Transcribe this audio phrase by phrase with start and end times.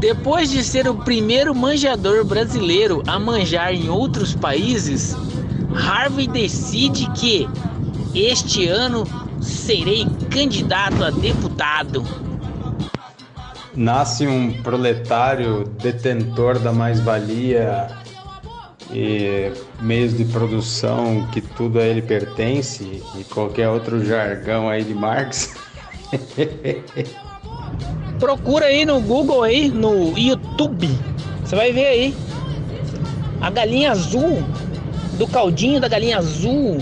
[0.00, 5.16] Depois de ser o primeiro manjador brasileiro a manjar em outros países,
[5.74, 7.48] Harvey decide que
[8.14, 9.04] este ano
[9.40, 12.04] serei candidato a deputado.
[13.74, 17.88] Nasce um proletário detentor da mais-valia
[18.90, 24.94] e meios de produção que tudo a ele pertence e qualquer outro jargão aí de
[24.94, 25.56] Marx.
[28.18, 30.88] Procura aí no Google aí, no YouTube.
[31.44, 32.14] Você vai ver aí.
[33.40, 34.44] A galinha azul
[35.18, 36.78] do caldinho da galinha azul.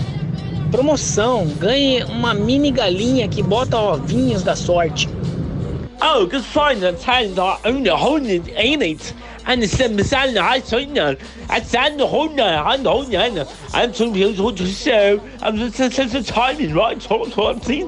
[0.71, 5.09] Promoção, ganhe uma mini galinha que bota ovinhos da sorte.
[6.01, 9.13] Oh, good find that time that only honey it.
[9.45, 9.99] And I'm I'm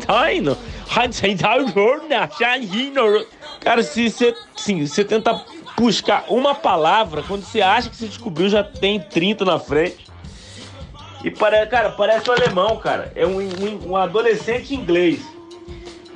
[0.10, 0.56] I'm
[0.88, 2.08] vai aceitar o jogo.
[3.62, 5.44] Cara, se você, sim, você tenta
[5.78, 10.06] buscar uma palavra, quando você acha que você descobriu, já tem 30 na frente.
[11.24, 13.12] E, parece, cara, parece um alemão, cara.
[13.16, 15.20] É um, um, um adolescente inglês.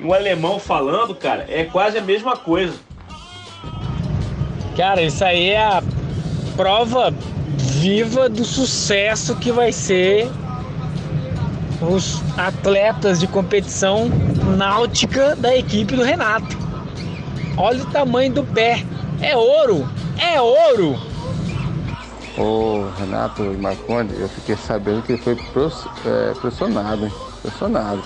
[0.00, 2.74] Um alemão falando, cara, é quase a mesma coisa.
[4.76, 5.82] Cara, isso aí é a
[6.56, 7.12] prova
[7.56, 10.30] viva do sucesso que vai ser
[11.82, 14.10] os atletas de competição
[14.56, 16.58] náutica da equipe do Renato.
[17.56, 18.84] Olha o tamanho do pé.
[19.20, 19.88] É ouro!
[20.18, 20.98] É ouro!
[22.38, 25.36] Ô Renato Marconde, eu fiquei sabendo que ele foi
[26.06, 27.12] é, pressionado, hein?
[27.42, 28.02] Pressionado.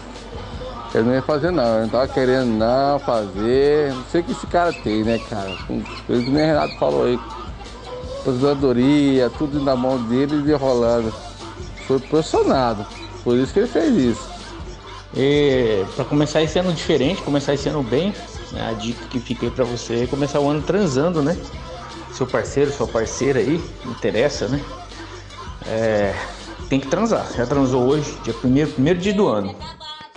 [0.95, 3.93] Ele não ia fazer não, ele não tava querendo não fazer.
[3.93, 5.57] Não sei o que esse cara tem, né, cara?
[6.07, 7.19] Pelo que nem Renato falou aí.
[8.21, 11.13] Aposentadoria, tudo na mão dele e rolando.
[11.87, 12.87] Foi pressionado.
[13.23, 14.34] Por isso que ele fez isso.
[15.95, 18.13] Para começar esse ano diferente, começar esse ano bem,
[18.53, 21.37] né, a dica que fica aí pra você é começar o ano transando, né?
[22.13, 24.61] Seu parceiro, sua parceira aí, interessa, né?
[25.67, 26.15] É,
[26.69, 27.27] tem que transar.
[27.37, 29.55] Já transou hoje, dia primeiro, primeiro dia do ano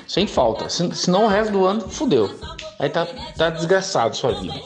[0.07, 0.69] sem falta.
[0.69, 2.33] Senão o resto do ano fudeu.
[2.79, 3.05] Aí tá,
[3.37, 4.59] tá desgraçado sua vida.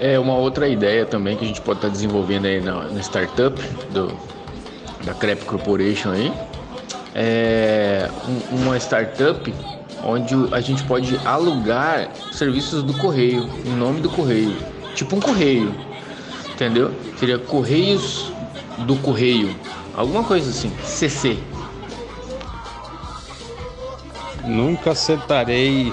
[0.00, 3.00] É uma outra ideia também que a gente pode estar tá desenvolvendo aí na, na
[3.00, 3.60] startup
[3.90, 4.16] do,
[5.04, 6.32] da Crep Corporation aí.
[7.14, 9.54] É um, uma startup
[10.02, 14.56] onde a gente pode alugar serviços do correio, em nome do correio.
[14.94, 15.74] Tipo um correio,
[16.52, 16.92] entendeu?
[17.16, 18.32] Seria Correios
[18.78, 19.54] do Correio,
[19.94, 21.38] alguma coisa assim, CC.
[24.44, 25.92] Nunca sentarei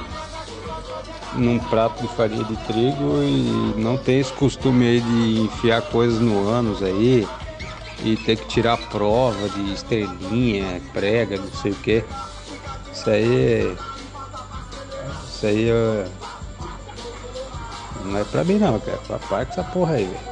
[1.34, 6.20] num prato de farinha de trigo e não tenho esse costume aí de enfiar coisas
[6.20, 7.26] no ânus aí
[8.04, 12.04] e ter que tirar prova de estrelinha, prega, não sei o que.
[12.94, 13.78] Isso aí.
[15.28, 16.06] Isso aí é,
[18.06, 19.00] não é pra mim não, cara.
[19.08, 20.32] Papai com essa porra aí, velho.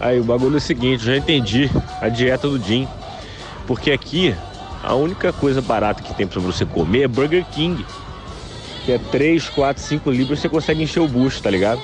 [0.00, 1.70] Aí o bagulho é o seguinte, já entendi
[2.00, 2.86] a dieta do Jim.
[3.66, 4.34] Porque aqui
[4.82, 7.84] a única coisa barata que tem para você comer é Burger King.
[8.84, 11.80] Que é 3, 4, 5 libras você consegue encher o bucho, tá ligado?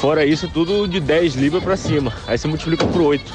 [0.00, 2.12] Fora isso, tudo de 10 libras para cima.
[2.26, 3.32] Aí você multiplica por 8.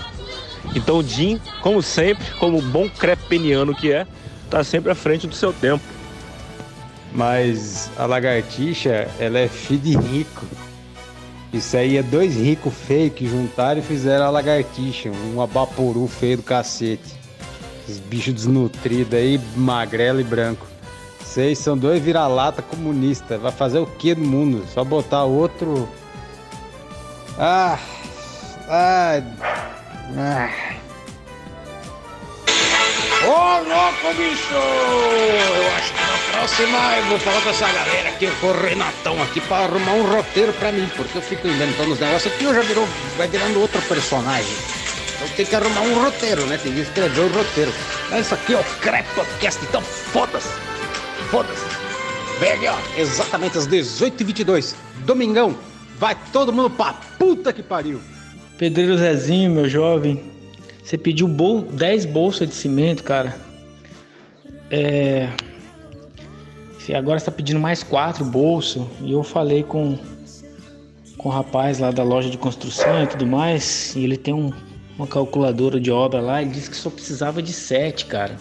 [0.76, 4.06] Então o Jim, como sempre, como bom crepeniano que é,
[4.50, 5.84] tá sempre à frente do seu tempo.
[7.14, 10.46] Mas a lagartixa, ela é filha de rico.
[11.52, 16.38] Isso aí é dois ricos feios que juntaram e fizeram a lagartixa, um abaporu feio
[16.38, 17.20] do cacete.
[17.84, 20.66] Esses bichos desnutridos aí, magrelo e branco.
[21.20, 23.38] Vocês são dois vira-lata comunista.
[23.38, 24.64] Vai fazer o que no mundo?
[24.74, 25.90] Só botar outro.
[27.38, 27.80] Ah!
[28.68, 29.22] Ah!
[30.18, 30.50] ah.
[33.24, 34.53] Ô, oh, louco, bicho!
[34.53, 39.22] Eu acho que na próxima eu vou falar com essa galera aqui, com o Renatão
[39.22, 42.53] aqui, pra arrumar um roteiro pra mim, porque eu fico inventando os negócios aqui, eu
[42.53, 42.88] já virou,
[43.18, 44.56] vai virando outro personagem.
[45.16, 46.57] Então tem que arrumar um roteiro, né?
[46.57, 47.72] Tem que escrever o um roteiro.
[48.10, 50.50] Mas isso aqui é o Crep Podcast, então foda-se.
[51.30, 51.63] Foda-se.
[52.39, 52.78] Vem aqui, ó.
[52.98, 54.74] Exatamente às 18h22.
[55.06, 55.70] Domingão.
[56.01, 58.01] Vai todo mundo pra puta que pariu.
[58.57, 60.19] Pedreiro Zezinho, meu jovem.
[60.83, 63.36] Você pediu bol 10 bolsas de cimento, cara.
[64.71, 65.30] É.
[66.74, 68.81] Você agora está pedindo mais quatro bolsas.
[69.01, 69.95] E eu falei com,
[71.19, 73.95] com o rapaz lá da loja de construção e tudo mais.
[73.95, 74.51] E ele tem um,
[74.97, 78.38] uma calculadora de obra lá, ele disse que só precisava de sete, cara.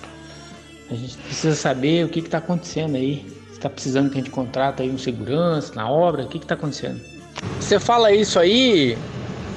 [0.90, 3.22] A gente precisa saber o que está acontecendo aí.
[3.52, 6.22] Está precisando que a gente contrata aí um segurança na obra?
[6.22, 7.19] O que está acontecendo?
[7.58, 8.96] Você fala isso aí.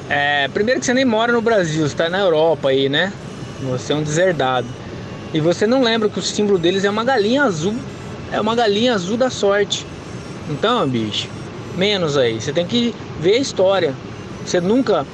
[0.09, 3.11] É, primeiro que você nem mora no Brasil, você está na Europa aí, né?
[3.63, 4.67] Você é um deserdado.
[5.33, 7.75] E você não lembra que o símbolo deles é uma galinha azul.
[8.31, 9.85] é uma galinha azul da sorte.
[10.49, 11.29] Então, bicho,
[11.75, 12.39] menos aí.
[12.39, 13.93] Você tem que ver a história.
[14.45, 15.05] Você nunca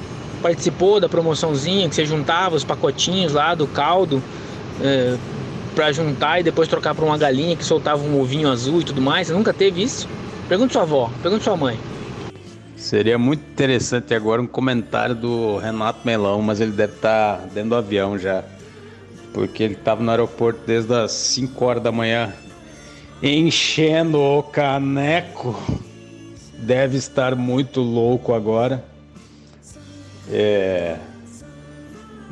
[0.42, 4.22] participou da promoçãozinha que você juntava os pacotinhos lá do caldo
[4.82, 5.16] é,
[5.74, 9.00] para juntar e depois trocar para uma galinha que soltava um ovinho azul e tudo
[9.00, 9.28] mais?
[9.28, 10.08] Você nunca teve isso?
[10.48, 11.78] Pergunta sua avó, pergunta sua mãe.
[12.80, 17.68] Seria muito interessante agora um comentário do Renato Melão, mas ele deve estar tá dentro
[17.68, 18.42] do avião já.
[19.34, 22.32] Porque ele estava no aeroporto desde as 5 horas da manhã,
[23.22, 25.62] enchendo o caneco.
[26.54, 28.82] Deve estar muito louco agora.
[30.30, 30.96] É.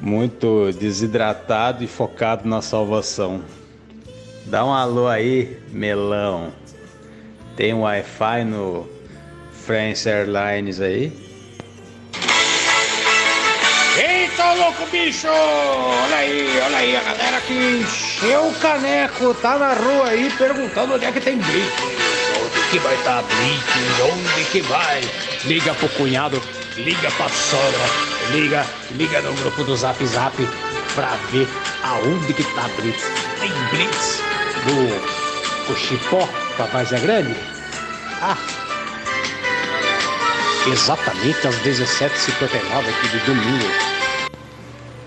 [0.01, 3.43] Muito desidratado e focado na salvação.
[4.47, 6.55] Dá um alô aí, melão.
[7.55, 8.98] Tem Wi-Fi no
[9.69, 11.13] France Airlines aí?
[13.99, 15.29] Eita, louco bicho!
[15.29, 20.95] Olha aí, olha aí, a galera que encheu o caneco tá na rua aí perguntando
[20.95, 21.35] onde é que tem.
[21.35, 23.29] Onde que vai estar tá?
[24.11, 25.03] Onde que vai?
[25.45, 26.43] Liga pro cunhado,
[26.79, 27.85] liga pra sogra,
[28.31, 30.35] liga, liga no grupo do Zap Zap
[30.95, 31.47] pra ver
[31.83, 33.05] aonde que tá Blitz.
[33.39, 34.23] Tem Blitz
[35.67, 36.27] do Chipó,
[36.57, 37.37] Papai Grande?
[38.23, 38.39] Ah,
[40.67, 43.65] exatamente às 17h59 aqui de domingo.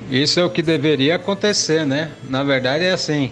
[0.10, 2.12] Isso é o que deveria acontecer, né?
[2.30, 3.32] Na verdade é assim.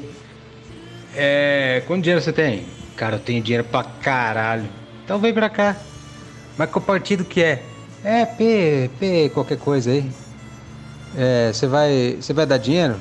[1.16, 1.84] É...
[1.88, 2.66] Quanto dinheiro você tem?
[2.96, 4.70] Cara, eu tenho dinheiro pra caralho.
[5.04, 5.76] Então vem pra cá.
[6.58, 7.64] Mas qual partido que é?
[8.04, 10.10] É, P, P, qualquer coisa aí.
[11.18, 12.96] É, você vai, você vai dar dinheiro?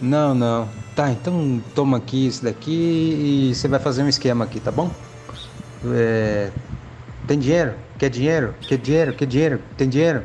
[0.00, 0.68] Não, não.
[0.94, 4.90] Tá, então toma aqui isso daqui e você vai fazer um esquema aqui, tá bom?
[5.86, 6.50] É,
[7.26, 7.74] tem dinheiro?
[8.04, 8.54] Quer dinheiro?
[8.60, 9.14] Quer dinheiro?
[9.14, 9.60] Quer dinheiro?
[9.78, 10.24] Tem dinheiro?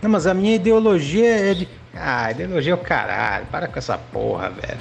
[0.00, 1.68] Não, mas a minha ideologia é de.
[1.94, 3.44] Ah, ideologia é o caralho.
[3.50, 4.80] Para com essa porra, velho.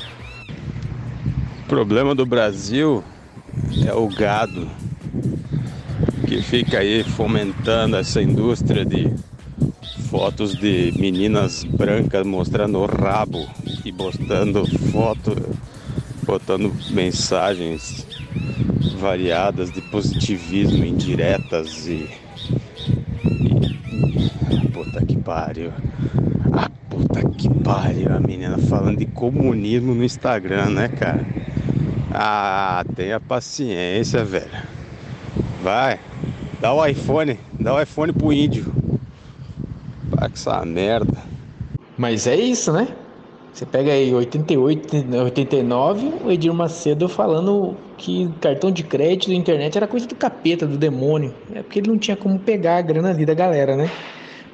[1.65, 3.03] O problema do Brasil
[3.85, 4.69] é o gado
[6.25, 9.13] que fica aí fomentando essa indústria de
[10.09, 13.49] fotos de meninas brancas mostrando o rabo
[13.83, 15.35] e postando foto,
[16.23, 18.07] botando mensagens
[18.99, 22.09] variadas de positivismo indiretas e,
[24.51, 25.71] e puta que pariu.
[26.51, 31.25] Ah, puta que pariu, a menina falando de comunismo no Instagram, né, cara?
[32.11, 34.51] Ah, tenha paciência, velho.
[35.63, 35.99] Vai,
[36.59, 38.73] dá o iPhone, dá o iPhone pro índio.
[40.09, 41.17] Para com essa merda.
[41.97, 42.87] Mas é isso, né?
[43.59, 49.85] Você pega aí 88, 89, o Edir Macedo falando que cartão de crédito internet era
[49.85, 51.33] coisa do capeta, do demônio.
[51.53, 53.91] É porque ele não tinha como pegar a grana ali da galera, né?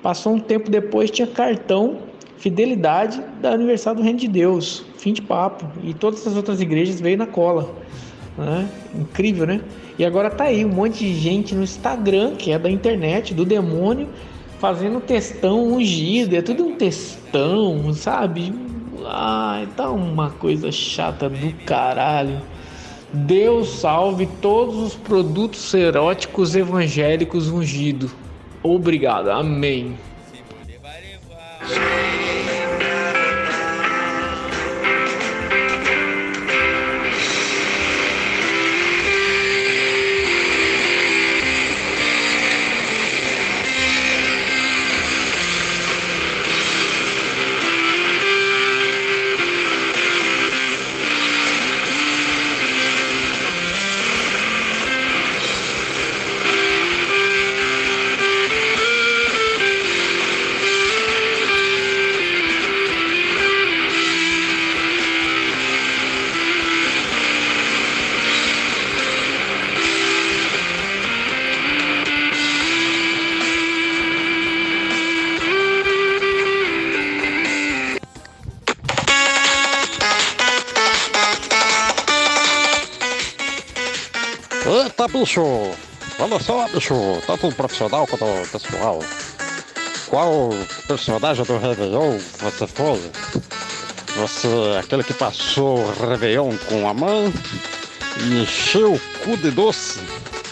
[0.01, 1.99] Passou um tempo depois, tinha cartão
[2.37, 4.83] fidelidade da Universidade do Reino de Deus.
[4.97, 5.67] Fim de papo.
[5.83, 7.75] E todas as outras igrejas veio na cola.
[8.35, 8.67] Né?
[8.95, 9.61] Incrível, né?
[9.99, 13.45] E agora tá aí um monte de gente no Instagram, que é da internet, do
[13.45, 14.09] demônio,
[14.57, 16.35] fazendo textão ungido.
[16.35, 18.51] É tudo um textão, sabe?
[19.07, 22.41] Ai, tá uma coisa chata do caralho.
[23.13, 28.11] Deus salve todos os produtos eróticos evangélicos ungidos.
[28.61, 29.95] Obrigado, amém.
[85.25, 85.41] Bicho,
[86.19, 86.93] olha só, bicho,
[87.25, 88.99] tanto profissional quanto pessoal.
[90.07, 90.51] Qual
[90.87, 93.11] personagem do Réveillon você foi?
[94.17, 97.33] Você é aquele que passou o Réveillon com a mãe
[98.21, 99.99] e encheu o cu de doce,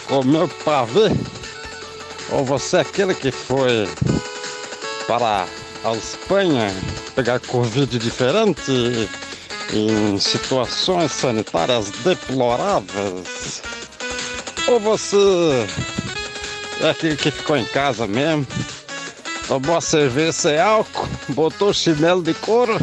[0.08, 1.12] comeu pavê?
[2.32, 3.88] Ou você é aquele que foi
[5.06, 5.46] para
[5.84, 6.74] a Espanha
[7.14, 9.08] pegar Covid diferente
[9.72, 13.62] em situações sanitárias deploráveis?
[14.66, 15.66] Ou você
[16.80, 18.46] é aquele que ficou em casa mesmo,
[19.46, 22.78] tomou a cerveja sem álcool, botou chinelo de couro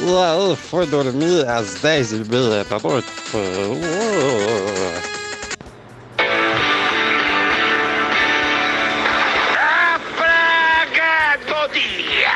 [0.00, 3.08] E foi dormir às 10 e meia da noite.
[9.58, 12.32] A praga do dia!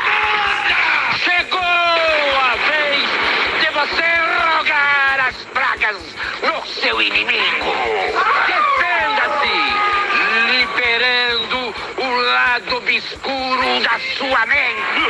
[1.17, 3.09] Chegou a vez
[3.59, 5.97] de você rogar as pragas
[6.43, 7.80] no seu inimigo!
[12.91, 15.01] Obscuro da sua mente!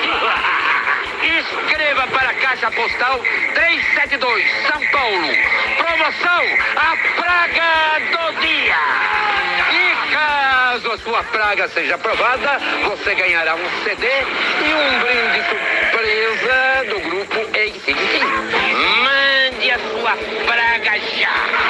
[1.21, 3.19] Escreva para a Caixa Postal
[3.53, 5.27] 372, São Paulo.
[5.77, 6.43] Promoção
[6.75, 8.75] A Praga do Dia.
[9.71, 12.59] E caso a sua praga seja aprovada,
[12.89, 18.19] você ganhará um CD e um brinde surpresa do grupo ACDC.
[19.03, 21.60] Mande a sua praga já.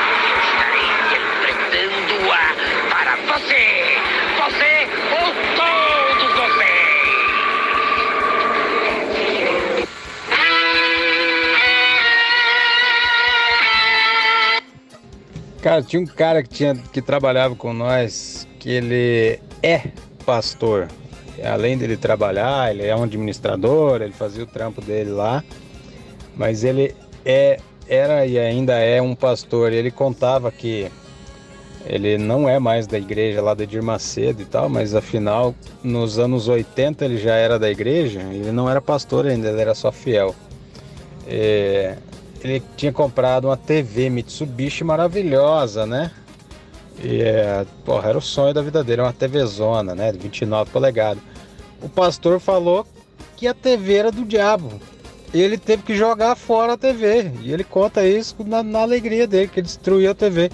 [15.62, 19.92] Cara, tinha um cara que, tinha, que trabalhava com nós, que ele é
[20.26, 20.88] pastor.
[21.44, 25.44] Além dele trabalhar, ele é um administrador, ele fazia o trampo dele lá.
[26.36, 29.72] Mas ele é, era e ainda é um pastor.
[29.72, 30.92] Ele contava que
[31.86, 35.54] ele não é mais da igreja lá do Edir Macedo e tal, mas afinal,
[35.84, 38.22] nos anos 80 ele já era da igreja.
[38.22, 40.34] Ele não era pastor ainda, ele era só fiel.
[41.28, 41.98] É,
[42.44, 46.12] ele tinha comprado uma TV Mitsubishi maravilhosa, né?
[47.04, 50.12] E é, porra, era o sonho da vida dele, uma TV zona, né?
[50.12, 51.24] De 29 polegadas.
[51.82, 52.86] O pastor falou
[53.38, 54.80] que a TV era do diabo.
[55.34, 57.32] E ele teve que jogar fora a TV.
[57.42, 60.52] E ele conta isso na, na alegria dele, que destruiu a TV.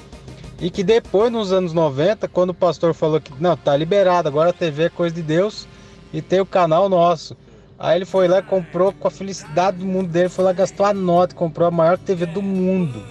[0.59, 4.51] E que depois, nos anos 90, quando o pastor falou que não, tá liberado, agora
[4.51, 5.67] a TV é coisa de Deus
[6.13, 7.35] e tem o canal nosso.
[7.79, 10.95] Aí ele foi lá, comprou com a felicidade do mundo dele, foi lá, gastou a
[10.95, 13.03] nota, comprou a maior TV do mundo.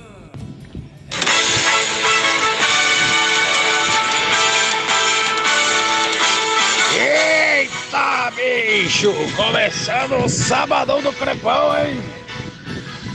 [6.99, 9.14] Eita, bicho!
[9.37, 12.02] Começando o sabadão do crepão, hein?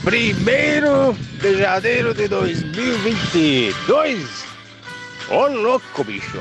[0.06, 4.46] Primeiro de janeiro de 2022.
[5.30, 6.40] Ô louco, bicho!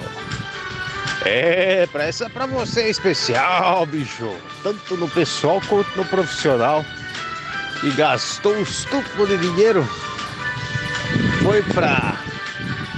[1.25, 4.35] É, pra essa é pra você especial, bicho.
[4.63, 6.85] Tanto no pessoal quanto no profissional.
[7.83, 9.89] E gastou um estupro de dinheiro.
[11.43, 12.17] Foi pra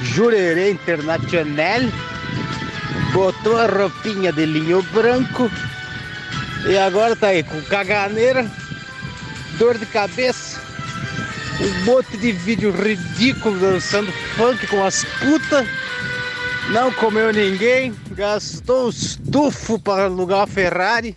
[0.02, 1.81] Jurerê Internacional.
[3.12, 5.50] Botou a roupinha de linho branco.
[6.67, 8.49] E agora tá aí com caganeira,
[9.59, 10.61] dor de cabeça,
[11.61, 15.67] um monte de vídeo ridículo dançando funk com as putas.
[16.71, 21.16] Não comeu ninguém, gastou estufo para alugar uma Ferrari.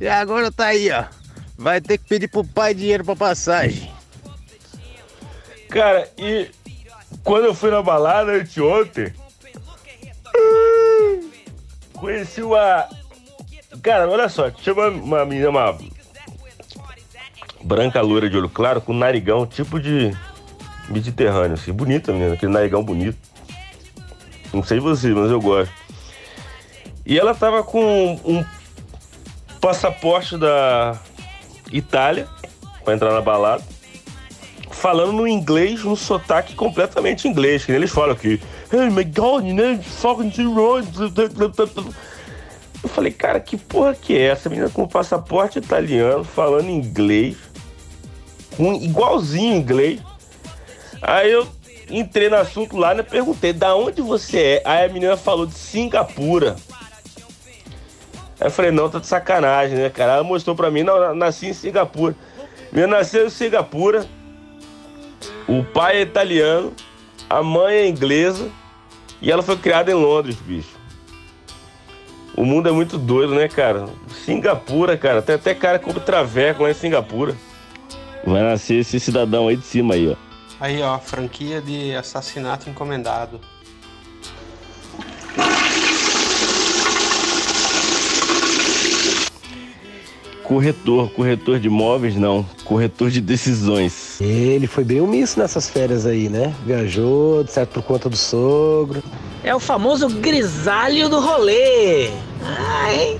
[0.00, 1.04] E agora tá aí, ó.
[1.56, 3.92] Vai ter que pedir pro pai dinheiro pra passagem.
[5.68, 6.50] Cara, e
[7.22, 9.12] quando eu fui na balada anteontem,
[11.94, 12.88] conheci uma.
[13.82, 15.78] Cara, olha só, tinha uma, uma menina, uma
[17.62, 20.16] branca loira de olho claro, com um narigão tipo de
[20.88, 23.33] mediterrâneo, assim, bonita menina, aquele narigão bonito.
[24.54, 25.72] Não sei você, mas eu gosto.
[27.04, 28.44] E ela tava com um
[29.60, 30.98] passaporte da
[31.72, 32.28] Itália
[32.84, 33.64] pra entrar na balada,
[34.70, 38.40] falando no inglês, num sotaque completamente inglês, que eles falam aqui.
[38.72, 40.32] Hey my god, know, fucking
[42.82, 44.48] Eu falei, cara, que porra que é essa?
[44.48, 47.36] Menina com passaporte italiano, falando inglês,
[48.56, 50.00] com igualzinho inglês.
[51.02, 51.48] Aí eu
[51.88, 53.02] entrei no assunto lá, né?
[53.02, 54.62] Perguntei, da onde você é?
[54.64, 56.56] Aí a menina falou de Singapura.
[58.40, 60.14] Aí eu falei, não, tá de sacanagem, né, cara?
[60.14, 62.14] Ela mostrou pra mim, não, eu nasci em Singapura.
[62.72, 64.06] Minha nasceu em Singapura.
[65.46, 66.72] O pai é italiano,
[67.28, 68.50] a mãe é inglesa
[69.20, 70.74] e ela foi criada em Londres, bicho.
[72.36, 73.86] O mundo é muito doido, né, cara?
[74.24, 75.22] Singapura, cara.
[75.22, 77.36] Tem até cara como traveco lá em Singapura.
[78.26, 80.33] Vai nascer esse cidadão aí de cima aí, ó.
[80.60, 83.40] Aí, ó, franquia de assassinato encomendado.
[90.44, 94.20] Corretor, corretor de imóveis não, corretor de decisões.
[94.20, 96.54] Ele foi bem omisso nessas férias aí, né?
[96.66, 99.02] Viajou, de certo por conta do sogro.
[99.42, 102.10] É o famoso grisalho do rolê.
[102.42, 103.18] Ai.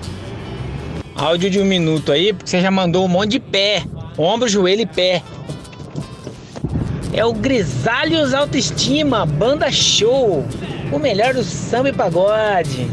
[1.15, 3.83] Áudio de um minuto aí, porque você já mandou um monte de pé.
[4.17, 5.23] Ombro, joelho e pé.
[7.15, 10.43] É o Grisalhos Autoestima, banda show.
[10.91, 12.91] O melhor do samba e pagode.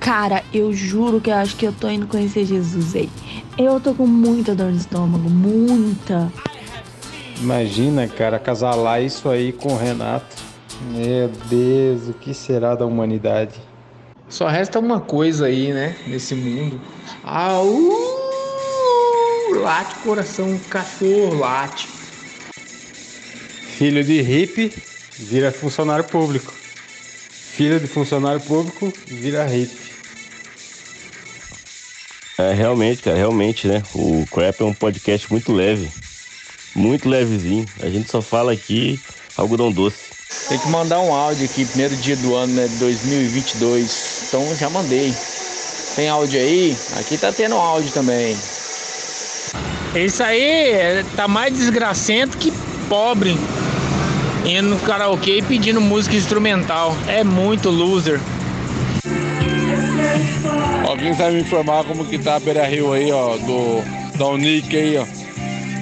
[0.00, 3.10] Cara, eu juro que eu acho que eu tô indo conhecer Jesus aí.
[3.58, 6.32] Eu tô com muita dor no estômago, muita.
[7.38, 10.34] Imagina, cara, casalar isso aí com o Renato.
[10.90, 13.60] Meu Deus, o que será da humanidade?
[14.26, 15.94] Só resta uma coisa aí, né?
[16.06, 16.80] Nesse mundo.
[17.22, 17.92] Ah, uh,
[19.60, 22.01] late coração, cachorro, late.
[23.82, 24.72] Filho de hippie
[25.18, 26.54] vira funcionário público.
[27.56, 29.90] Filho de funcionário público vira hippie.
[32.38, 33.82] É, realmente, cara, realmente, né?
[33.92, 35.90] O Crap é um podcast muito leve.
[36.76, 37.66] Muito levezinho.
[37.80, 39.00] A gente só fala aqui
[39.36, 39.96] algodão doce.
[40.48, 42.68] Tem que mandar um áudio aqui, primeiro dia do ano, né?
[42.78, 44.26] 2022.
[44.28, 45.12] Então já mandei.
[45.96, 46.76] Tem áudio aí?
[47.00, 48.36] Aqui tá tendo áudio também.
[49.96, 52.52] Isso aí é, tá mais desgracento que
[52.88, 53.36] pobre
[54.44, 56.94] indo no karaokê e pedindo música instrumental.
[57.06, 58.20] É muito loser.
[60.86, 64.76] Alguém sabe me informar como que tá a Beira Rio aí, ó, do, da Unic
[64.76, 65.06] aí, ó.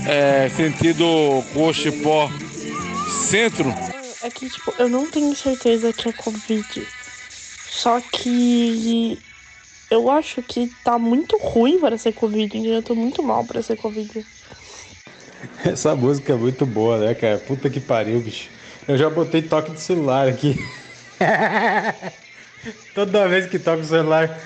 [0.07, 1.05] É, sentido
[1.53, 2.31] Cochipó
[3.09, 3.75] Centro.
[4.23, 6.87] É que, tipo, eu não tenho certeza que é Covid.
[7.67, 9.23] Só que
[9.91, 12.75] eu acho que tá muito ruim para ser Covid, entendeu?
[12.75, 14.27] Eu tô muito mal para ser Covid.
[15.65, 17.39] Essa música é muito boa, né, cara?
[17.39, 18.51] Puta que pariu, bicho.
[18.87, 20.57] Eu já botei toque de celular aqui.
[22.95, 24.39] Toda vez que toca o celular.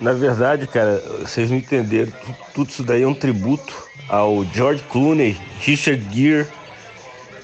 [0.00, 2.10] Na verdade, cara, vocês não entenderam.
[2.12, 3.74] Tu- Tudo isso daí é um tributo
[4.08, 6.48] ao George Clooney, Richard Gere,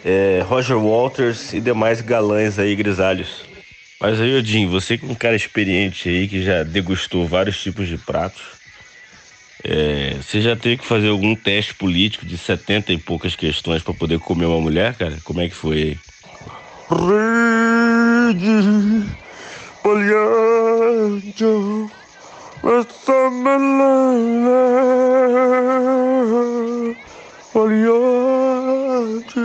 [0.04, 3.44] é, Roger Walters e demais galãs aí grisalhos.
[4.00, 7.86] Mas aí, Odin, você que é um cara experiente aí, que já degustou vários tipos
[7.86, 8.42] de pratos,
[9.64, 13.92] é, você já teve que fazer algum teste político de 70 e poucas questões pra
[13.92, 15.18] poder comer uma mulher, cara?
[15.24, 15.98] Como é que foi?
[16.90, 18.50] Rede
[19.82, 21.44] Brilhante,
[22.62, 24.60] essa melena
[27.54, 29.40] brilhante.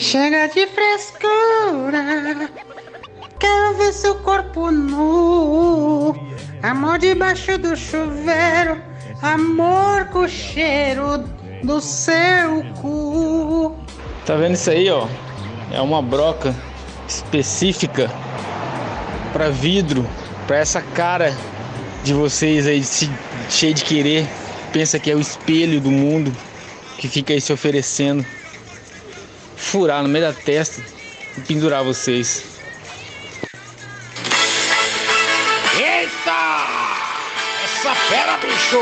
[0.00, 2.02] Chega de frescura.
[3.38, 6.14] Quero ver seu corpo nu.
[6.62, 8.80] Amor debaixo do chuveiro.
[9.22, 11.24] Amor com o cheiro
[11.62, 13.76] do seu cu.
[14.26, 15.06] Tá vendo isso aí, ó?
[15.70, 16.54] É uma broca
[17.08, 18.10] específica
[19.32, 20.06] para vidro,
[20.46, 21.34] para essa cara
[22.04, 23.10] de vocês aí se,
[23.48, 24.26] cheio de querer,
[24.72, 26.34] pensa que é o espelho do mundo
[26.98, 28.24] que fica aí se oferecendo.
[29.56, 30.82] Furar no meio da testa
[31.36, 32.53] e pendurar vocês.
[37.84, 38.80] Essa fera, bicho!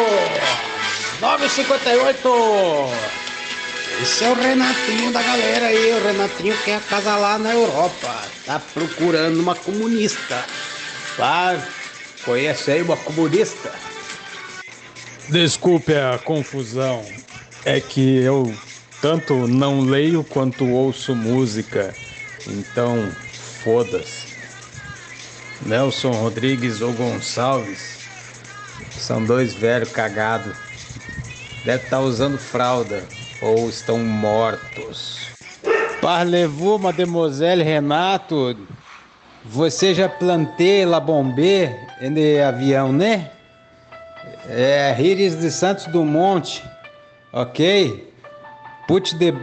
[1.20, 2.28] 958!
[4.00, 8.22] Esse é o Renatinho da galera aí, o Renatinho quer lá na Europa.
[8.46, 10.44] Tá procurando uma comunista.
[11.16, 11.60] Claro,
[12.24, 13.72] conhece aí uma comunista?
[15.28, 17.04] Desculpe a confusão.
[17.64, 18.54] É que eu
[19.00, 21.92] tanto não leio quanto ouço música.
[22.46, 23.10] Então,
[23.64, 24.28] foda-se.
[25.66, 28.01] Nelson Rodrigues ou Gonçalves
[28.98, 30.56] são dois velhos cagados.
[31.64, 33.04] Deve estar usando fralda
[33.40, 35.30] ou estão mortos.
[36.00, 38.56] Parlez-vous, mademoiselle Renato?
[39.44, 43.30] Você já plantei la bombe de avião, né?
[44.48, 46.62] É, Ríris de Santos Dumont,
[47.32, 48.12] ok?
[48.88, 49.34] Put de.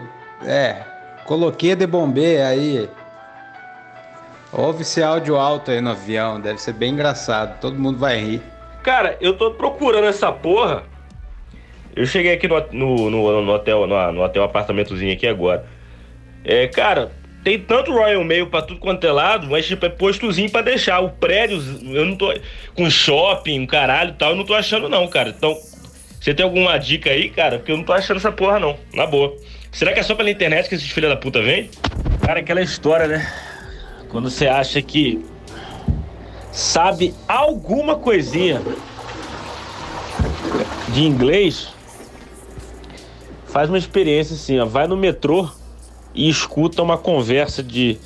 [0.45, 0.83] É,
[1.25, 2.89] coloquei de bombe aí.
[4.51, 8.59] Ouve esse áudio alto aí no avião, deve ser bem engraçado, todo mundo vai rir.
[8.84, 10.84] Cara, eu tô procurando essa porra.
[11.96, 15.65] Eu cheguei aqui no, no, no, no hotel, no, no hotel apartamentozinho aqui agora.
[16.46, 17.12] É, cara,
[17.44, 21.00] tem tanto Royal Mail pra tudo quanto é lado, mas tipo, é postozinho pra deixar.
[21.00, 21.62] O prédio,
[21.94, 22.34] eu não tô.
[22.76, 25.30] Com shopping, um caralho e tal, eu não tô achando não, cara.
[25.30, 25.58] Então,
[26.20, 27.58] você tem alguma dica aí, cara?
[27.58, 29.36] Porque eu não tô achando essa porra não, na boa.
[29.72, 31.70] Será que é só pela internet que esses filha da puta vêm?
[32.26, 33.34] Cara, aquela história, né?
[34.10, 35.24] Quando você acha que
[36.60, 38.62] sabe alguma coisinha
[40.89, 41.69] de inglês,
[43.48, 45.50] faz uma experiência assim, ó, vai no metrô
[46.13, 47.98] e escuta uma conversa de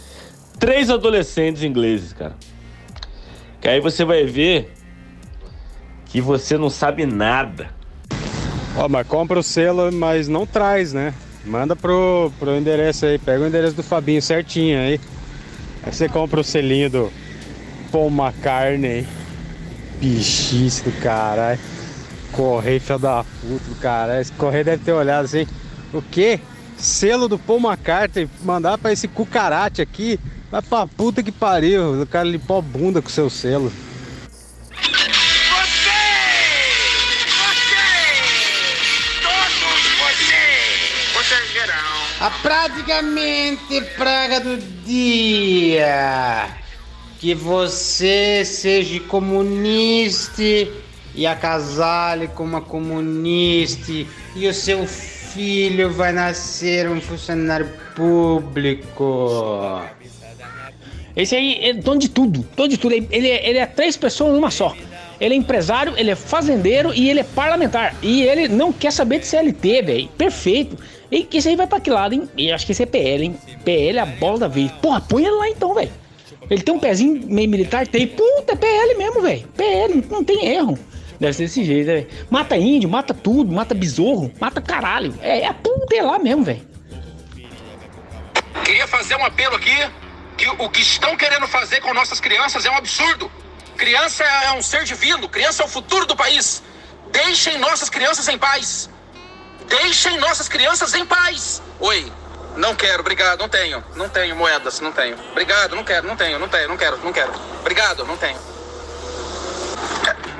[0.59, 2.35] três adolescentes ingleses, cara.
[3.59, 4.71] Que aí você vai ver
[6.05, 7.71] que você não sabe nada.
[8.77, 11.13] Ó, mas compra o selo, mas não traz, né?
[11.43, 15.01] Manda pro, pro endereço aí, pega o endereço do Fabinho certinho aí.
[15.81, 17.22] Aí você compra o selinho do
[17.93, 19.07] Paul McCartney.
[20.01, 21.59] Bichice do caralho.
[22.31, 24.19] Correio filho da puta do caralho.
[24.19, 25.47] Esse correio deve ter olhado assim.
[25.93, 26.41] O quê?
[26.83, 30.19] selo do Paul McCartney, mandar pra esse cucarate aqui.
[30.51, 32.01] Vai pra puta que pariu.
[32.01, 33.71] O cara limpou a bunda com seu selo.
[42.19, 46.62] A praticamente praga do dia.
[47.23, 50.43] Que você seja comunista
[51.15, 53.93] e acasale com uma comunista
[54.35, 59.81] e o seu filho vai nascer um funcionário público.
[61.15, 62.93] Esse aí é dono de tudo, dono de tudo.
[62.93, 64.75] Ele é, ele é três pessoas numa só.
[65.17, 67.95] Ele é empresário, ele é fazendeiro e ele é parlamentar.
[68.01, 70.09] E ele não quer saber de CLT, velho.
[70.17, 70.77] Perfeito.
[71.09, 72.27] E esse aí vai pra que lado, hein?
[72.37, 73.37] Eu acho que esse é PL, hein?
[73.63, 74.69] PL é a bola da vez.
[74.73, 76.02] Porra, põe ele lá então, velho.
[76.53, 77.87] Ele tem um pezinho meio militar?
[77.87, 78.05] Tem.
[78.05, 79.47] Puta, é PL mesmo, velho.
[79.57, 80.77] PL, não tem erro.
[81.19, 82.07] Deve ser desse jeito, velho.
[82.29, 85.17] Mata índio, mata tudo, mata besouro, mata caralho.
[85.21, 86.61] É, é a puta é lá mesmo, velho.
[88.63, 89.75] Queria fazer um apelo aqui
[90.37, 93.31] que o que estão querendo fazer com nossas crianças é um absurdo.
[93.75, 96.61] Criança é um ser divino, criança é o futuro do país.
[97.11, 98.89] Deixem nossas crianças em paz.
[99.67, 101.63] Deixem nossas crianças em paz.
[101.79, 102.11] Oi,
[102.55, 103.83] não quero, obrigado, não tenho.
[103.95, 105.17] Não tenho moedas, não tenho.
[105.31, 107.31] Obrigado, não quero, não tenho, não tenho, não quero, não quero.
[107.59, 108.37] Obrigado, não tenho.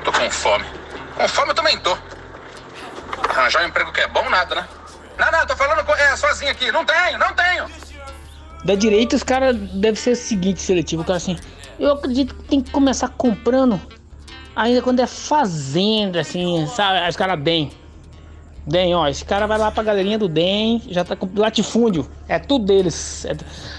[0.04, 0.64] Tô com fome.
[1.16, 1.96] Com fome eu também tô.
[3.28, 4.68] Arranjar um emprego que é bom, nada, né?
[5.18, 6.70] Não, não, tô falando é, sozinho aqui.
[6.70, 7.70] Não tenho, não tenho.
[8.64, 11.38] Da direita, os caras devem ser o seguinte seletivo, o cara assim.
[11.78, 13.80] Eu acredito que tem que começar comprando
[14.54, 17.08] ainda quando é fazenda, assim, sabe?
[17.08, 17.72] Os caras DEM.
[18.66, 22.38] DEM, ó, esse cara vai lá pra galerinha do DEM, já tá com latifúndio, é
[22.38, 23.24] tudo deles.
[23.26, 23.36] É-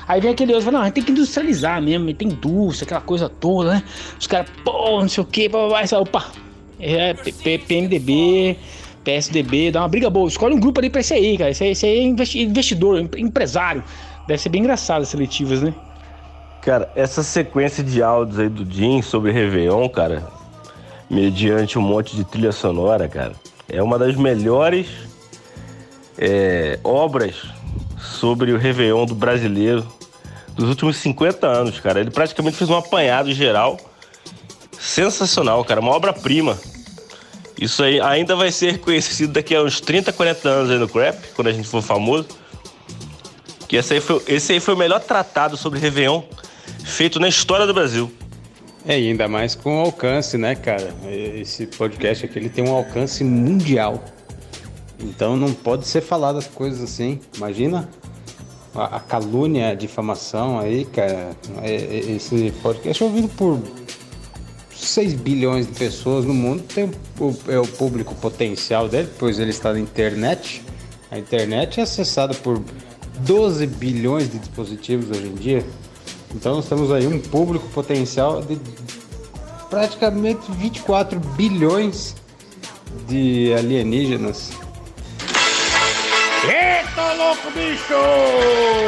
[0.07, 3.01] Aí vem aquele outro, fala, não, a gente tem que industrializar mesmo, tem indústria, aquela
[3.01, 3.83] coisa toda, né?
[4.19, 6.25] Os caras, pô, não sei o que, vai, opa,
[6.79, 8.57] é PMDB,
[9.03, 11.71] PSDB, dá uma briga boa, escolhe um grupo ali pra esse aí, cara, esse aí,
[11.71, 13.83] esse aí é investi- investidor, em- empresário.
[14.27, 15.73] Deve ser bem engraçado as seletivas, né?
[16.61, 20.23] Cara, essa sequência de áudios aí do Jim sobre Réveillon, cara,
[21.09, 23.33] mediante um monte de trilha sonora, cara,
[23.69, 24.87] é uma das melhores
[26.17, 27.35] é, obras
[27.99, 29.85] sobre o Réveillon do brasileiro
[30.55, 31.99] dos últimos 50 anos, cara.
[31.99, 33.77] Ele praticamente fez um apanhado geral
[34.79, 36.57] sensacional, cara, uma obra-prima.
[37.59, 41.17] Isso aí ainda vai ser reconhecido daqui a uns 30, 40 anos aí no Crap,
[41.35, 42.27] quando a gente for famoso.
[43.67, 46.21] Que esse aí foi, esse aí foi o melhor tratado sobre Réveillon
[46.83, 48.11] feito na história do Brasil.
[48.87, 50.93] É, e ainda mais com alcance, né, cara?
[51.09, 54.03] Esse podcast aqui ele tem um alcance mundial.
[54.99, 57.19] Então não pode ser falado as coisas assim.
[57.35, 57.89] Imagina
[58.75, 61.31] a, a calúnia, a difamação aí, cara.
[61.63, 63.59] É- é- Esse podcast é ouvido por
[64.75, 66.61] 6 bilhões de pessoas no mundo.
[66.63, 66.85] Tem
[67.19, 70.61] o, é o público potencial dele, pois ele está na internet.
[71.09, 72.61] A internet é acessada por
[73.19, 75.65] 12 bilhões de dispositivos hoje em dia.
[76.35, 78.59] Então nós temos aí um público potencial de
[79.69, 82.13] praticamente 24 bilhões
[83.07, 84.51] de alienígenas.
[86.43, 87.93] Eita, louco, bicho!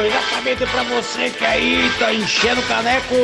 [0.06, 3.14] Exatamente pra você que aí tá enchendo o caneco.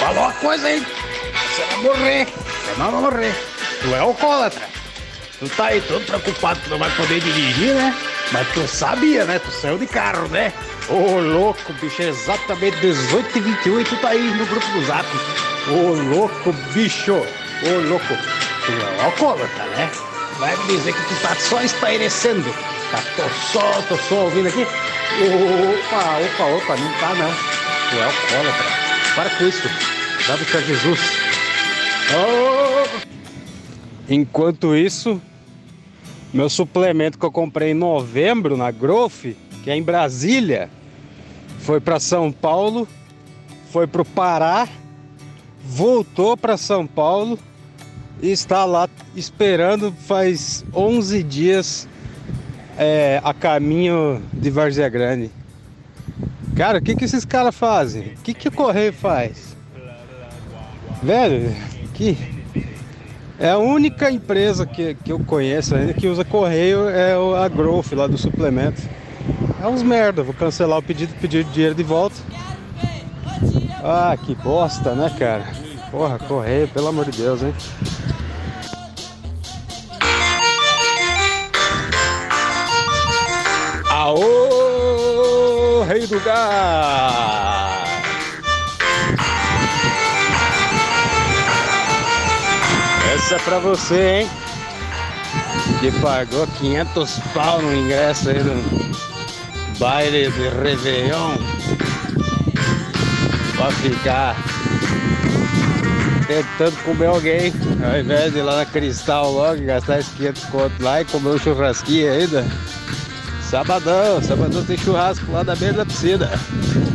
[0.00, 0.80] Falou a coisa aí.
[0.80, 2.26] Você vai morrer.
[2.26, 3.34] Você não vai morrer.
[3.82, 4.68] Tu é alcoólatra.
[5.38, 7.96] Tu tá aí todo preocupado que não vai poder dirigir, né?
[8.32, 9.38] Mas tu sabia, né?
[9.38, 10.52] Tu saiu de carro, né?
[10.92, 14.84] Ô, louco, bicho, é exatamente 18 e 21 e tu tá aí no grupo do
[14.84, 15.08] Zap.
[15.70, 17.14] Ô, louco, bicho.
[17.14, 18.14] Ô, louco.
[18.66, 19.90] Tu é alcoólatra, né?
[20.38, 22.44] Vai me dizer que tu tá só espairecendo.
[22.90, 24.60] Tá, tô só, tô só ouvindo aqui.
[24.60, 27.32] Opa, opa, opa, não tá não.
[27.88, 28.64] Tu é alcoólatra.
[29.14, 29.70] Para com isso.
[30.28, 31.00] Dado pra Jesus.
[32.14, 32.86] Oh!
[34.10, 35.22] Enquanto isso,
[36.34, 40.68] meu suplemento que eu comprei em novembro na Growth, que é em Brasília,
[41.62, 42.86] foi para São Paulo,
[43.70, 44.68] foi para o Pará,
[45.64, 47.38] voltou para São Paulo
[48.20, 51.88] e está lá esperando faz 11 dias
[52.76, 55.30] é, a caminho de Várzea Grande.
[56.56, 58.08] Cara, o que, que esses caras fazem?
[58.08, 59.56] O que, que o Correio faz?
[61.02, 61.54] Velho,
[61.94, 62.16] que
[63.38, 67.92] é a única empresa que, que eu conheço ainda que usa correio é a Growth
[67.92, 68.82] lá do suplemento.
[69.62, 72.16] É uns merda, vou cancelar o pedido, pedir dinheiro de volta.
[73.82, 75.44] Ah, que bosta, né, cara?
[75.90, 77.54] Porra, correio, pelo amor de Deus, hein?
[83.88, 87.82] Aô, rei do gás!
[93.14, 94.30] Essa é pra você, hein?
[95.80, 99.11] Que pagou 500 pau no ingresso aí do,
[99.78, 101.36] baile de Réveillon
[103.56, 104.36] pra ficar
[106.26, 107.52] tentando comer alguém,
[107.84, 111.30] ao invés de ir lá na Cristal logo gastar esses 500 conto lá e comer
[111.30, 112.44] um churrasquinho ainda.
[113.42, 116.30] Sabadão, sabadão tem churrasco lá na beira da piscina.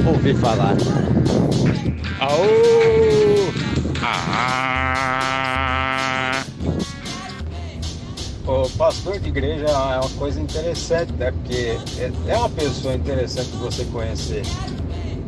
[0.05, 0.75] Ouvi falar.
[2.19, 3.53] Aô!
[4.01, 5.56] Ah!
[8.67, 11.31] O pastor de igreja é uma coisa interessante, né?
[11.31, 11.77] Porque
[12.27, 14.41] é uma pessoa interessante de você conhecer.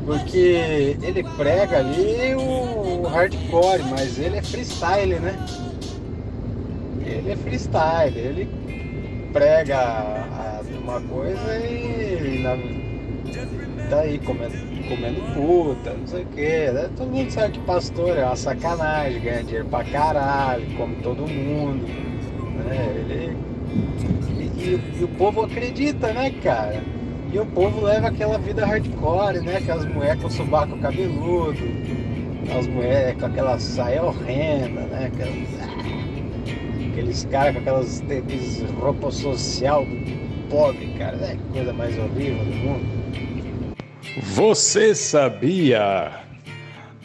[0.05, 5.39] Porque ele prega ali o hardcore, mas ele é freestyle, né?
[7.01, 8.49] Ele é freestyle, ele
[9.31, 12.57] prega uma coisa e na,
[13.89, 14.53] tá aí comendo,
[14.89, 16.71] comendo puta, não sei o que.
[16.71, 16.89] Né?
[16.97, 22.08] Todo mundo sabe que pastor é uma sacanagem, ganha dinheiro pra caralho, come todo mundo.
[22.69, 22.95] Né?
[23.09, 23.37] Ele,
[24.37, 26.81] e, e- e o povo acredita, né, cara?
[27.31, 29.57] E o povo leva aquela vida hardcore, né?
[29.57, 31.57] Aquelas mulheres com sobaco cabeludo,
[32.43, 35.11] aquelas mulheres com aquela saia horrenda, né?
[35.13, 39.85] Aquelas, aqueles caras com aquelas aqueles roupa social
[40.49, 41.15] pobre, cara.
[41.17, 41.37] Né?
[41.53, 42.99] Coisa mais horrível do mundo.
[44.23, 46.11] Você sabia?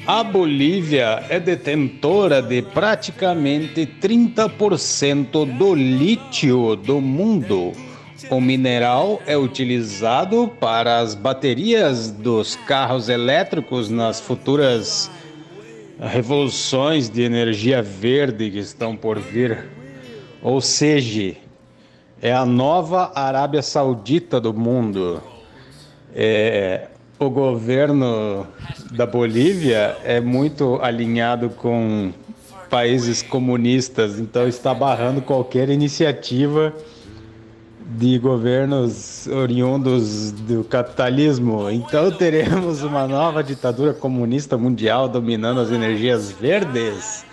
[0.07, 7.73] A Bolívia é detentora de praticamente 30% do lítio do mundo.
[8.29, 15.11] O mineral é utilizado para as baterias dos carros elétricos nas futuras
[15.99, 19.71] revoluções de energia verde que estão por vir.
[20.43, 21.35] Ou seja,
[22.21, 25.23] é a nova Arábia Saudita do mundo.
[26.15, 26.89] É,
[27.19, 28.47] o governo
[28.93, 32.13] da Bolívia é muito alinhado com
[32.69, 36.75] países comunistas, então está barrando qualquer iniciativa
[37.87, 41.71] de governos oriundos do capitalismo.
[41.71, 47.25] Então teremos uma nova ditadura comunista mundial dominando as energias verdes.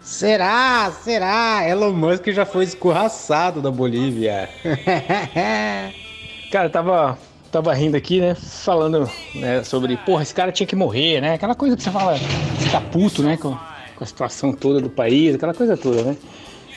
[0.00, 0.92] Será?
[1.02, 1.66] Será?
[1.66, 4.48] Elon Musk já foi escorraçado da Bolívia.
[6.52, 7.18] Cara, tava,
[7.54, 8.34] tava rindo aqui, né?
[8.34, 11.34] Falando né, sobre, porra, esse cara tinha que morrer, né?
[11.34, 12.16] Aquela coisa que você fala,
[12.58, 13.36] você tá puto, né?
[13.36, 16.16] Com, com a situação toda do país, aquela coisa toda, né?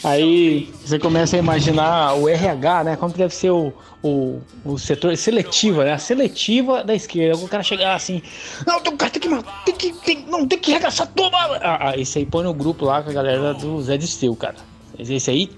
[0.04, 2.96] Aí você começa a imaginar o RH, né?
[2.96, 5.94] Como que deve ser o, o, o setor seletiva, né?
[5.94, 7.44] A seletiva da esquerda.
[7.44, 8.22] O cara chegar assim,
[8.66, 11.36] não, o cara tem que matar, tem que, tem, não, tem que regaçar toma.
[11.60, 14.58] Ah, ah, esse aí põe no grupo lá com a galera do Zé Disteu, cara.
[15.00, 15.50] Esse aí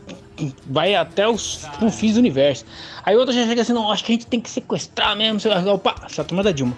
[0.68, 2.66] vai até os confins do universo.
[3.06, 5.40] Aí outro já chega assim, não, acho que a gente tem que sequestrar mesmo.
[5.40, 5.60] sei lá.
[5.74, 6.78] Opa, essa turma da Dilma.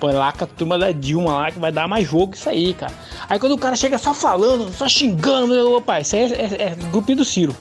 [0.00, 2.74] Põe lá com a turma da Dilma lá, que vai dar mais jogo isso aí,
[2.74, 2.92] cara.
[3.28, 6.62] Aí quando o cara chega só falando, só xingando, meu, opa, isso aí é, é,
[6.62, 7.54] é grupinho do Ciro.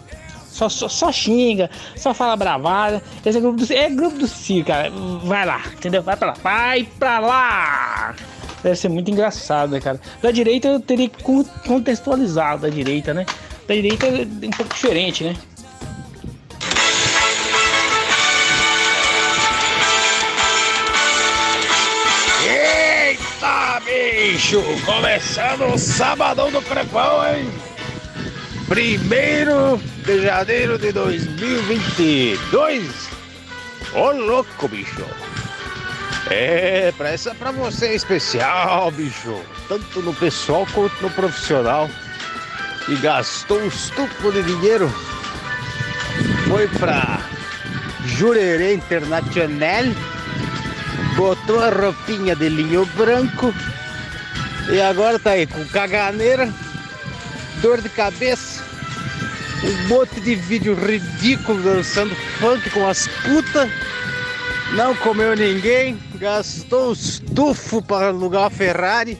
[0.50, 3.02] Só, só, só xinga, só fala bravada.
[3.26, 4.92] Esse é grupo do é grupo do Ciro, cara.
[5.24, 6.02] Vai lá, entendeu?
[6.02, 8.16] Vai pra lá, vai pra lá.
[8.64, 10.00] Deve ser muito engraçado, né, cara?
[10.22, 13.26] Da direita eu teria que con- contextualizar da direita, né?
[13.72, 15.34] Da direita é um pouco diferente, né?
[22.44, 24.62] Eita, bicho!
[24.86, 27.50] Começando o sabadão do crepão, hein?
[28.68, 33.10] Primeiro de janeiro de 2022.
[33.94, 35.06] Ô, louco, bicho!
[36.30, 39.42] É, pra essa é pra você em especial, bicho.
[39.70, 41.90] Tanto no pessoal quanto no profissional.
[42.88, 44.90] E gastou um estupro de dinheiro.
[46.48, 47.22] Foi pra
[48.06, 49.86] Jurerê Internacional
[51.16, 53.54] botou a roupinha de linho branco
[54.70, 56.52] e agora tá aí com caganeira,
[57.62, 58.64] dor de cabeça,
[59.64, 63.70] um monte de vídeo ridículo dançando funk com as putas,
[64.74, 69.18] não comeu ninguém, gastou os tufos para alugar uma Ferrari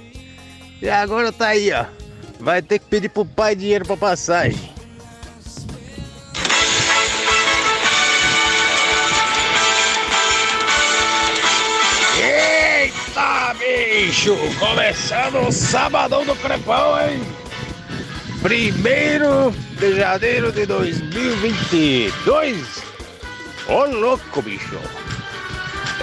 [0.82, 2.01] e agora tá aí, ó.
[2.42, 4.74] Vai ter que pedir pro pai dinheiro pra passagem.
[12.20, 14.36] Eita, bicho!
[14.58, 17.22] Começando o sabadão do crepão, hein?
[18.42, 22.82] Primeiro de janeiro de 2022.
[23.68, 24.80] Ô, louco, bicho!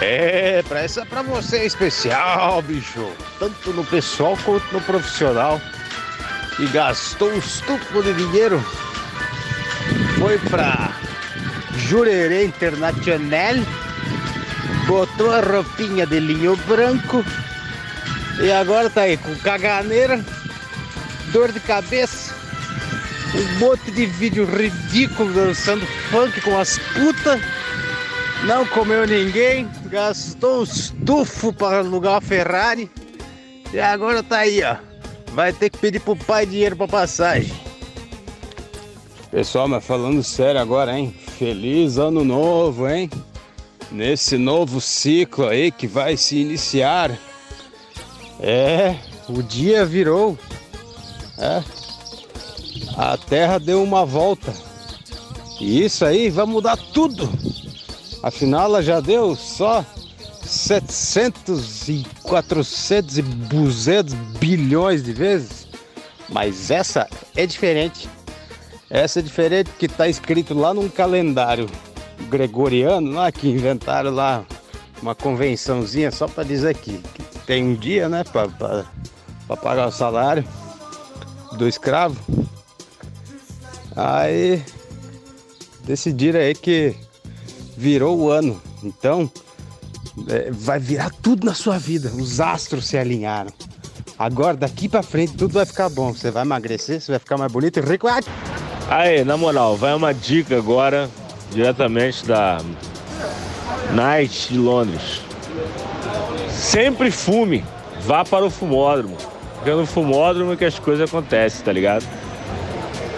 [0.01, 3.11] É, pra essa é pra você em especial, bicho.
[3.41, 5.61] Tanto no pessoal quanto no profissional.
[6.59, 8.65] E gastou um estupro de dinheiro.
[10.19, 10.93] Foi pra
[11.77, 13.55] Jurerê Internacional
[14.89, 17.23] botou a roupinha de linho branco
[18.41, 20.25] e agora tá aí com caganeira,
[21.31, 22.35] dor de cabeça,
[23.35, 27.39] um monte de vídeo ridículo dançando funk com as putas,
[28.45, 32.91] não comeu ninguém, gastou os tufos para alugar uma Ferrari
[33.71, 34.88] e agora tá aí, ó.
[35.39, 37.53] Vai ter que pedir pro pai dinheiro pra passagem.
[39.31, 41.15] Pessoal, mas falando sério agora, hein?
[41.39, 43.09] Feliz ano novo, hein?
[43.93, 47.17] Nesse novo ciclo aí que vai se iniciar.
[48.41, 48.97] É,
[49.29, 50.37] o dia virou.
[51.39, 51.63] É.
[52.97, 54.53] A Terra deu uma volta.
[55.61, 57.31] E isso aí vai mudar tudo.
[58.25, 59.87] Afinal, ela já deu só
[60.49, 65.69] 700 e 400 e 200 bilhões de vezes.
[66.29, 68.09] Mas essa é diferente.
[68.91, 71.69] Essa é diferente porque está escrito lá num calendário
[72.29, 74.45] gregoriano, lá que inventaram lá
[75.03, 80.45] uma convençãozinha só para dizer que, que tem um dia, né, para pagar o salário
[81.53, 82.17] do escravo.
[83.95, 84.63] Aí
[85.85, 86.95] decidiram aí que
[87.77, 88.61] virou o ano.
[88.83, 89.31] Então
[90.29, 92.11] é, vai virar tudo na sua vida.
[92.11, 93.53] Os astros se alinharam.
[94.19, 96.13] Agora, daqui pra frente, tudo vai ficar bom.
[96.13, 98.09] Você vai emagrecer, você vai ficar mais bonito e rico.
[98.89, 101.09] Aí, na moral, vai uma dica agora,
[101.53, 102.59] diretamente da
[103.93, 105.21] Night de Londres.
[106.51, 107.65] Sempre fume,
[108.03, 109.17] vá para o fumódromo.
[109.55, 112.05] Porque é no fumódromo que as coisas acontecem, tá ligado?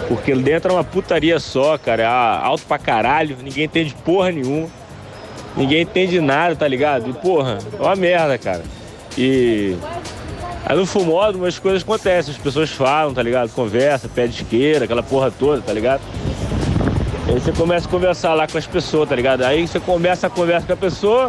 [0.09, 2.03] Porque dentro é uma putaria só, cara.
[2.03, 4.69] É alto pra caralho, ninguém entende porra nenhuma.
[5.57, 7.11] Ninguém entende nada, tá ligado?
[7.11, 8.63] E porra, é uma merda, cara.
[9.19, 9.77] E
[10.65, 13.51] aí no fumódromo as coisas acontecem, as pessoas falam, tá ligado?
[13.51, 16.01] Conversa, pede isqueira, aquela porra toda, tá ligado?
[17.29, 19.43] Aí você começa a conversar lá com as pessoas, tá ligado?
[19.43, 21.29] Aí você começa a conversa com a pessoa,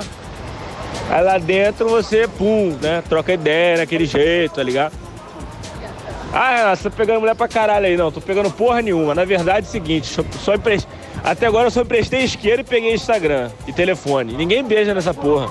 [1.09, 3.03] aí lá dentro você, pum, né?
[3.07, 4.93] Troca ideia naquele jeito, tá ligado?
[6.33, 7.97] Ah, você tá pegando mulher pra caralho aí.
[7.97, 9.13] Não, tô pegando porra nenhuma.
[9.13, 10.53] Na verdade é o seguinte, só, só.
[11.23, 14.33] Até agora eu só emprestei isqueiro e peguei Instagram e telefone.
[14.33, 15.47] Ninguém beija nessa porra.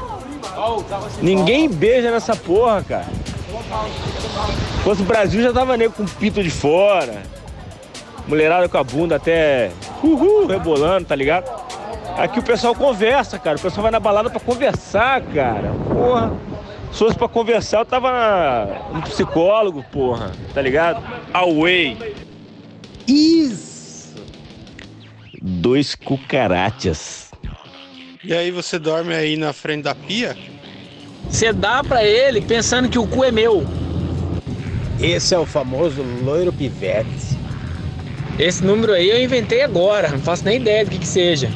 [1.22, 3.06] Ninguém beija nessa porra, cara.
[3.06, 7.22] Se fosse o Brasil já tava nego com pito de fora.
[8.26, 9.70] Mulherada com a bunda até
[10.02, 11.50] uhul, rebolando, tá ligado?
[12.16, 13.56] Aqui o pessoal conversa, cara.
[13.56, 15.72] O pessoal vai na balada pra conversar, cara.
[15.88, 16.32] Porra.
[16.92, 20.32] Se fosse pra conversar, eu tava na, no psicólogo, porra.
[20.52, 21.02] Tá ligado?
[21.32, 22.14] Away.
[23.06, 23.69] Isso!
[25.40, 27.30] Dois cucarachas.
[28.22, 30.36] E aí você dorme aí na frente da pia?
[31.28, 33.64] Você dá pra ele pensando que o cu é meu.
[35.00, 37.38] Esse é o famoso loiro pivete.
[38.38, 41.50] Esse número aí eu inventei agora, não faço nem ideia do que que seja.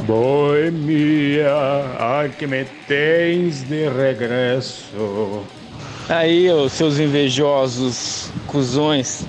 [0.00, 1.54] Boemia,
[1.98, 5.44] ai que me tens de regresso.
[6.12, 9.24] Aí, ô, seus invejosos cuzões,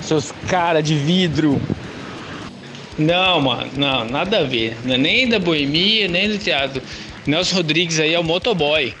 [0.00, 1.60] seus cara de vidro.
[2.96, 4.76] Não, mano, não, nada a ver.
[4.84, 6.80] Não é nem da boemia, nem do teatro.
[7.26, 8.94] Nelson Rodrigues aí é o motoboy.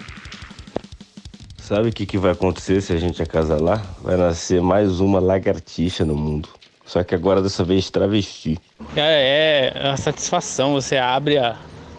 [1.56, 3.80] Sabe o que, que vai acontecer se a gente acasalar?
[4.02, 6.48] Vai nascer mais uma lagartixa no mundo.
[6.84, 8.58] Só que agora dessa vez travesti.
[8.96, 10.72] É, é a satisfação.
[10.72, 11.56] Você abre a,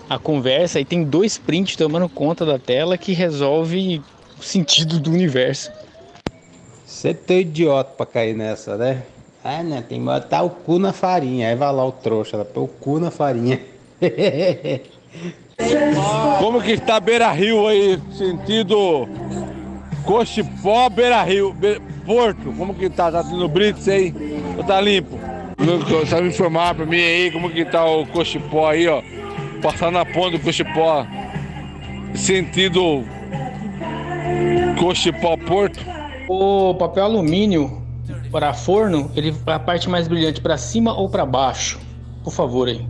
[0.10, 4.02] a conversa e tem dois prints tomando conta da tela que resolve
[4.42, 5.72] o sentido do universo.
[6.86, 9.04] Você tem idiota pra cair nessa, né?
[9.44, 11.48] Ah, não, tem que botar o cu na farinha.
[11.50, 13.60] Aí vai lá o trouxa, ela põe o cu na farinha.
[16.40, 19.08] Como que está Beira Rio aí, sentido
[20.06, 22.52] Cochipó, Beira Rio, Be- Porto?
[22.58, 23.12] Como que tá?
[23.12, 24.14] Tá no Brits aí?
[24.58, 25.20] Ou tá limpo?
[25.58, 29.02] Não- Sabe informar pra mim aí como que tá o Cochipó aí, ó?
[29.62, 31.06] Passar na ponte do Cochipó,
[32.16, 33.04] sentido
[34.80, 35.80] Cochipó Porto.
[36.28, 37.82] O papel alumínio
[38.32, 41.80] para forno, ele a parte mais brilhante para cima ou para baixo?
[42.24, 42.88] Por favor aí.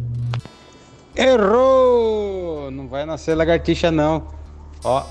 [1.15, 2.69] Errou!
[2.71, 4.27] Não vai nascer lagartixa, não.
[4.83, 5.03] Ó,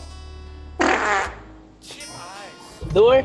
[2.93, 3.25] Dor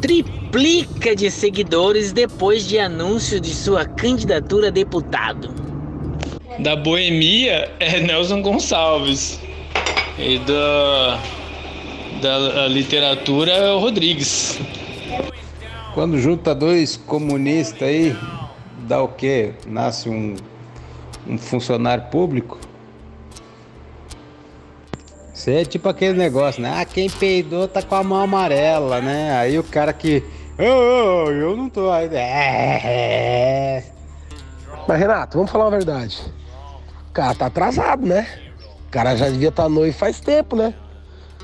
[0.00, 5.52] triplica de seguidores depois de anúncio de sua candidatura a deputado.
[6.60, 9.40] Da boemia é Nelson Gonçalves.
[10.16, 11.20] E da,
[12.20, 14.58] da literatura é o Rodrigues.
[15.94, 18.16] quando junta dois comunistas aí,
[18.80, 19.52] dá o quê?
[19.66, 20.36] Nasce um,
[21.26, 22.58] um funcionário público?
[25.34, 26.74] Isso é tipo aquele negócio, né?
[26.76, 29.32] Ah, quem peidou tá com a mão amarela, né?
[29.38, 30.22] Aí o cara que.
[30.58, 30.62] "Ô,
[31.26, 31.90] ô, eu não tô.
[31.90, 33.84] Aí, É.
[34.86, 36.18] Mas Renato, vamos falar a verdade.
[37.08, 38.26] O cara tá atrasado, né?
[38.86, 40.74] O cara já devia estar noivo faz tempo, né?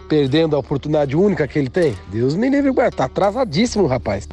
[0.09, 1.97] Perdendo a oportunidade única que ele tem.
[2.11, 2.97] Deus me livre, guarda.
[2.97, 4.29] Tá atrasadíssimo, rapaz.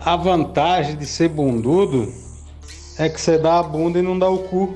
[0.00, 2.12] A vantagem de ser bundudo
[2.98, 4.74] é que você dá a bunda e não dá o cu.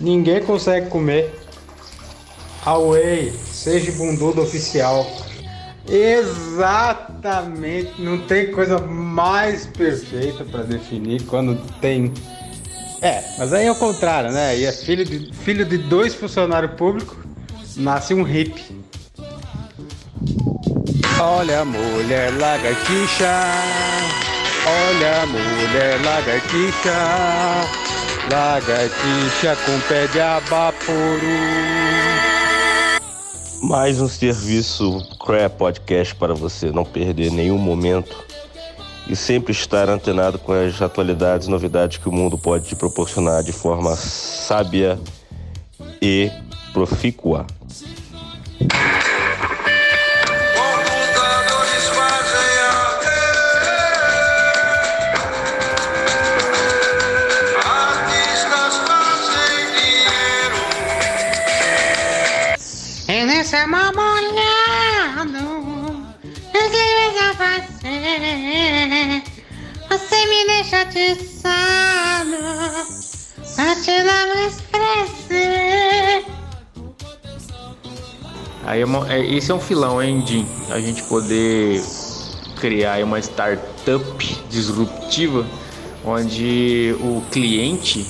[0.00, 1.34] Ninguém consegue comer.
[2.64, 5.06] Away, seja bundudo oficial.
[5.88, 12.12] Exatamente, não tem coisa mais perfeita para definir quando tem.
[13.00, 14.58] É, mas aí é o contrário, né?
[14.58, 17.16] E é filho de, filho de dois funcionários públicos,
[17.74, 18.76] nasce um hippie.
[21.20, 23.42] Olha a mulher lagartixa,
[24.64, 26.94] olha a mulher lagartixa,
[28.30, 31.18] lagartixa com pé de abaporu.
[33.60, 38.24] Mais um serviço Crap Podcast para você não perder nenhum momento
[39.08, 43.42] e sempre estar antenado com as atualidades e novidades que o mundo pode te proporcionar
[43.42, 44.96] de forma sábia
[46.00, 46.30] e
[46.72, 47.44] profícua.
[70.98, 72.36] Atiçado,
[73.54, 76.24] pra te dar mais prazer.
[78.64, 80.46] Aí é uma- é- esse é um filão, hein, Jim?
[80.70, 81.82] A gente poder
[82.60, 85.46] criar uma startup disruptiva
[86.04, 88.04] onde o cliente,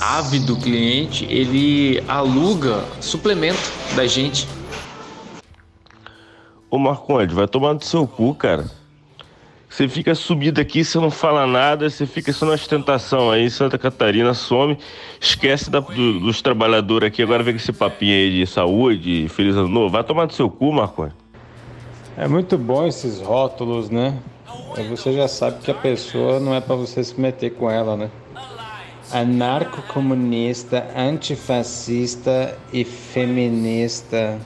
[0.00, 3.60] ávido cliente, ele aluga suplemento
[3.94, 4.48] da gente.
[6.70, 8.79] Ô Marconde, vai tomar no seu cu, cara.
[9.80, 13.78] Você fica subido aqui, você não fala nada, você fica só na ostentação aí, Santa
[13.78, 14.76] Catarina some,
[15.18, 19.56] esquece da- do- dos trabalhadores aqui, agora vem com esse papinho aí de saúde, feliz
[19.56, 19.88] ano novo.
[19.88, 21.14] Vai tomar no seu cu, Marconde.
[22.14, 24.18] É muito bom esses rótulos, né?
[24.76, 27.96] Aí você já sabe que a pessoa não é pra você se meter com ela,
[27.96, 28.10] né?
[29.10, 34.38] Anarco-comunista, antifascista e feminista.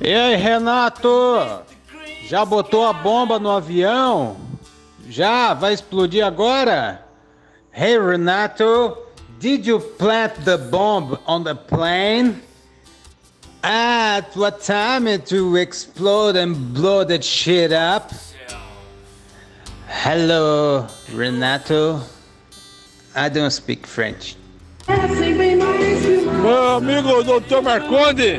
[0.00, 1.10] E aí, Renato?
[2.26, 4.48] Já botou a bomba no avião?
[5.08, 5.54] Já?
[5.54, 7.02] Vai explodir agora?
[7.72, 8.98] Hey, Renato,
[9.40, 12.42] did you plant the bomb on the plane?
[13.62, 18.12] At what time to explode and blow that shit up?
[19.88, 22.00] Hello, Renato.
[23.16, 24.36] I don't speak French.
[26.42, 28.38] Meu amigo doutor Marconde,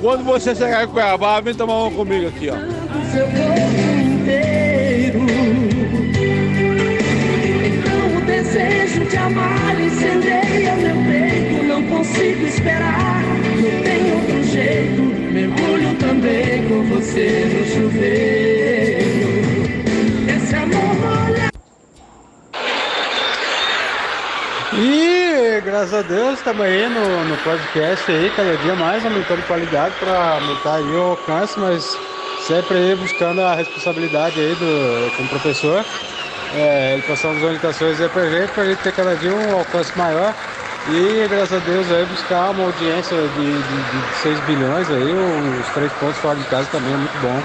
[0.00, 3.65] quando você chegar em Cuiabá, vem tomar uma comigo aqui, ó.
[8.96, 16.66] deixo de amar, incendeia meu peito, não consigo esperar, não tem outro jeito, mergulho também
[16.68, 19.06] com você no chuveiro.
[20.34, 21.50] Esse amor molha.
[24.72, 29.94] E graças a Deus estamos aí no, no podcast aí, cada dia mais aumentando qualidade
[29.98, 31.98] para aumentar aí o alcance, mas
[32.46, 35.84] sempre aí buscando a responsabilidade aí do, como professor
[36.54, 39.96] é, ele passando as orientações aí pra gente, pra gente ter cada dia um alcance
[39.96, 40.34] maior
[40.88, 45.14] e graças a Deus aí buscar uma audiência de, de, de 6 bilhões aí,
[45.60, 47.42] os três pontos fora de casa também é muito bom.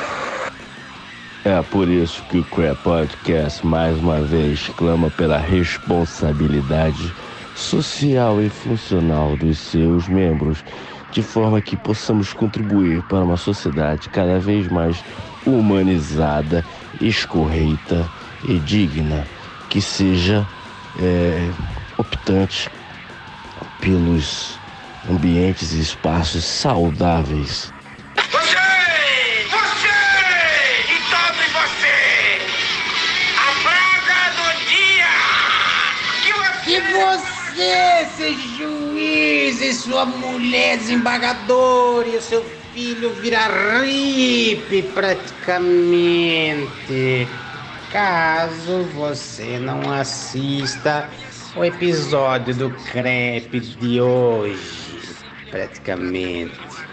[1.44, 7.16] É por isso que o Crap Podcast mais uma vez clama pela responsabilidade
[7.56, 10.64] social e funcional dos seus membros,
[11.10, 15.04] de forma que possamos contribuir para uma sociedade cada vez mais
[15.44, 16.64] humanizada,
[17.02, 18.08] escorreita
[18.44, 19.30] e digna,
[19.70, 20.48] que seja
[20.96, 21.54] é,
[21.98, 22.70] optante
[23.80, 24.62] pelos
[25.08, 27.72] ambientes e espaços saudáveis
[30.90, 32.42] E todos você!
[33.38, 35.16] A praga do dia!
[36.24, 36.66] Que você...
[36.66, 47.30] Que você, seu juiz, e sua mulher desembargadora e o seu filho vira ripe praticamente.
[47.92, 51.10] Caso você não assista
[51.54, 56.88] o episódio do crepe de hoje, praticamente.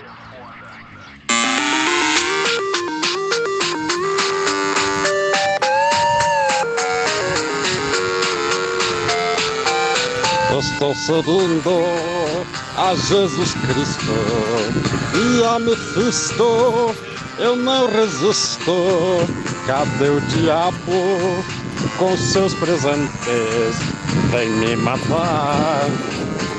[10.51, 12.18] Estou seguindo
[12.79, 14.14] a Jesus Cristo
[15.12, 16.95] e a Mephisto
[17.39, 19.26] eu não resisto.
[19.66, 21.45] Cadê o diabo
[21.99, 23.74] com seus presentes?
[24.31, 25.87] Vem me matar,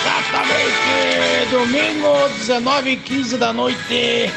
[0.03, 1.51] Exatamente!
[1.53, 4.33] Domingo, 19 e 15 da noite.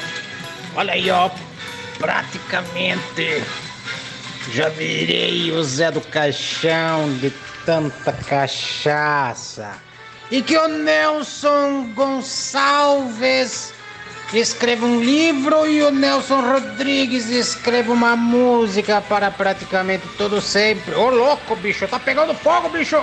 [0.76, 1.32] Olha aí, ó.
[1.98, 3.44] Praticamente
[4.52, 7.32] já virei o Zé do Caixão de
[7.66, 9.72] tanta cachaça.
[10.30, 13.74] E que o Nelson Gonçalves
[14.34, 20.94] escreva um livro e o Nelson Rodrigues escreva uma música para praticamente todo sempre.
[20.96, 23.02] Ô louco, bicho, tá pegando fogo, bicho!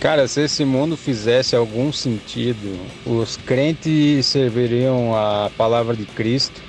[0.00, 2.74] Cara, se esse mundo fizesse algum sentido,
[3.04, 6.62] os crentes serviriam a palavra de Cristo,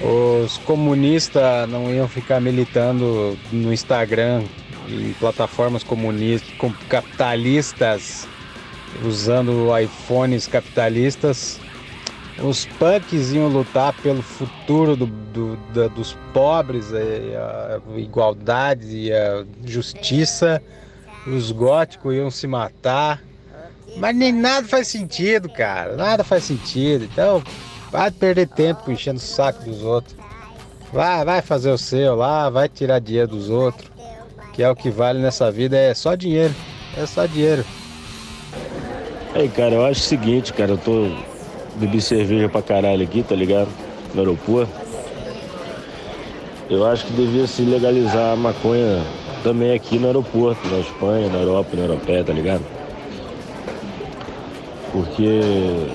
[0.00, 4.42] os comunistas não iam ficar militando no Instagram
[4.90, 8.26] em plataformas comunistas, com capitalistas,
[9.04, 11.60] usando iPhones capitalistas,
[12.42, 19.12] os punks iam lutar pelo futuro do- do- da- dos pobres, e a igualdade e
[19.12, 20.60] a justiça
[21.26, 23.22] os góticos iam se matar.
[23.96, 25.96] Mas nem nada faz sentido, cara.
[25.96, 27.04] Nada faz sentido.
[27.04, 27.42] Então,
[27.90, 30.16] vai perder tempo enchendo o saco dos outros.
[30.92, 33.90] Vai, vai fazer o seu lá, vai tirar dinheiro dos outros.
[34.52, 36.54] Que é o que vale nessa vida, é só dinheiro.
[36.96, 37.64] É só dinheiro.
[39.34, 41.10] Aí, cara, eu acho o seguinte, cara, eu tô.
[41.76, 43.68] Bebi cerveja pra caralho aqui, tá ligado?
[44.14, 44.72] No aeroporto.
[46.70, 49.02] Eu acho que devia se legalizar a maconha
[49.44, 52.62] também aqui no aeroporto, na Espanha, na Europa, na Europeia, tá ligado?
[54.90, 55.40] Porque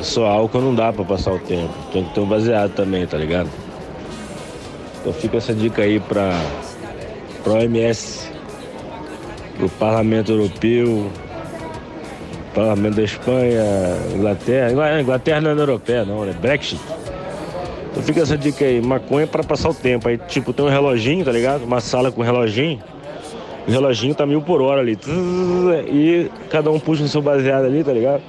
[0.02, 1.74] só álcool não dá pra passar o tempo.
[1.91, 3.50] Tem que ter um baseado também, tá ligado?
[5.02, 6.32] Então fica essa dica aí pra,
[7.43, 8.30] pra OMS,
[9.58, 11.10] pro Parlamento Europeu,
[12.54, 13.64] Parlamento da Espanha,
[14.14, 14.72] Inglaterra.
[14.72, 16.34] Ingla- Inglaterra não é na Europeia, não, né?
[16.39, 16.80] Brexit.
[17.91, 20.10] Então fica essa dica aí, maconha pra passar o tempo.
[20.10, 21.64] Aí, tipo, tem um reloginho, tá ligado?
[21.64, 22.80] Uma sala com reloginho.
[23.70, 24.97] O reloginho tá mil por hora ali.
[25.88, 28.24] E cada um puxa no seu baseado ali, tá ligado?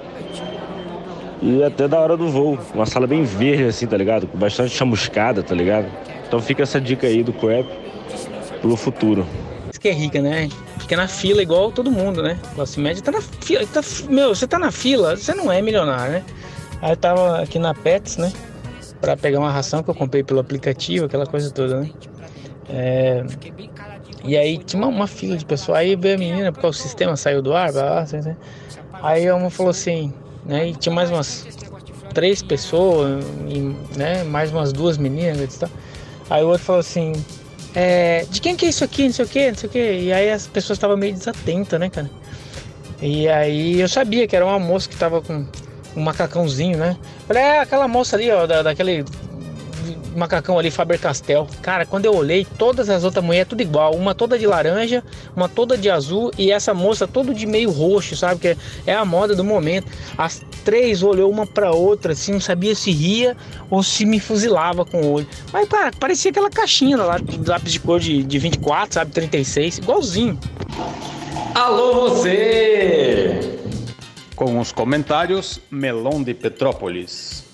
[1.40, 2.58] E até da hora do voo.
[2.74, 4.26] Uma sala bem verde, assim, tá ligado?
[4.26, 5.86] Com bastante chamuscada, tá ligado?
[6.28, 7.66] Então fica essa dica aí do crap
[8.60, 9.26] pro futuro.
[9.70, 10.50] Isso que é rica, né?
[10.78, 12.38] Fica na fila igual todo mundo, né?
[12.54, 13.66] Classe média tá na fila.
[13.66, 13.80] Tá,
[14.10, 16.24] meu, você tá na fila, você não é milionário, né?
[16.82, 18.30] Aí eu tava aqui na Pets, né?
[19.00, 21.90] Pra pegar uma ração que eu comprei pelo aplicativo, aquela coisa toda, né?
[22.68, 23.24] É,
[24.24, 25.78] E aí tinha uma, uma fila de pessoas.
[25.78, 27.72] Aí veio a menina, porque o sistema saiu do ar.
[27.72, 28.36] Blá, blá, assim, assim.
[29.02, 30.12] Aí uma falou assim,
[30.44, 30.68] né?
[30.68, 31.46] E tinha mais umas
[32.12, 33.58] três pessoas, e,
[33.96, 34.24] né?
[34.24, 35.70] Mais umas duas meninas tal.
[36.28, 37.12] Aí o outro falou assim,
[37.74, 39.92] é, de quem que é isso aqui, não sei o que, não sei o que.
[39.92, 42.10] E aí as pessoas estavam meio desatentas, né, cara?
[43.00, 45.46] E aí eu sabia que era uma moça que tava com
[45.96, 46.96] um macacãozinho, né?
[47.26, 49.04] Falei, é aquela moça ali, ó, da, daquele
[50.14, 51.46] macacão ali, Faber-Castell.
[51.62, 53.94] Cara, quando eu olhei, todas as outras mulheres tudo igual.
[53.94, 55.02] Uma toda de laranja,
[55.34, 58.40] uma toda de azul e essa moça todo de meio roxo, sabe?
[58.40, 58.56] Que
[58.86, 59.90] é a moda do momento.
[60.16, 63.36] As três olhou uma pra outra, assim, não sabia se ria
[63.68, 65.28] ou se me fuzilava com o olho.
[65.52, 69.12] Mas, cara, parecia aquela caixinha lá, de lápis de cor de, de 24, sabe?
[69.12, 70.38] 36, igualzinho.
[71.54, 73.58] Alô você!
[74.36, 77.49] Com os comentários, Melão de Petrópolis.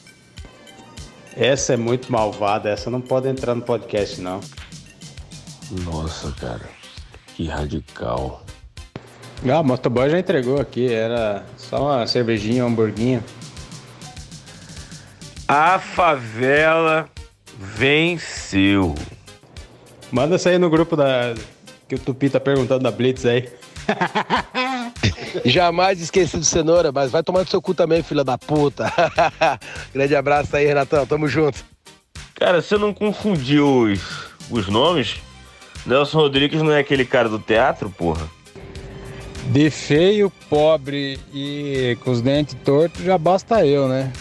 [1.36, 4.40] Essa é muito malvada, essa não pode entrar no podcast, não.
[5.84, 6.66] Nossa, cara,
[7.34, 8.42] que radical.
[9.46, 13.22] Ah, o motoboy já entregou aqui, era só uma cervejinha, um hamburguinho.
[15.46, 17.08] A favela
[17.58, 18.94] venceu.
[20.10, 21.34] Manda isso aí no grupo da.
[21.86, 23.48] Que o Tupi tá perguntando da Blitz aí.
[25.44, 28.92] Jamais esqueci do cenoura, mas vai tomar no seu cu também, filha da puta.
[29.94, 31.06] Grande abraço aí, Renatão.
[31.06, 31.64] Tamo junto.
[32.34, 34.00] Cara, você não confundiu os,
[34.50, 35.16] os nomes?
[35.86, 38.28] Nelson Rodrigues não é aquele cara do teatro, porra?
[39.46, 44.12] De feio, pobre e com os dentes tortos, já basta eu, né?